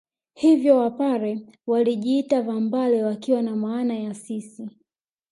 Hivyo 0.33 0.77
Wapare 0.77 1.39
walijiita 1.67 2.41
Vambare 2.41 3.03
wakiwa 3.03 3.41
na 3.41 3.55
maana 3.55 3.93
ya 3.99 4.13
sisi 4.13 4.69